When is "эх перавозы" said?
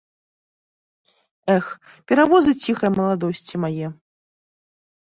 1.57-2.51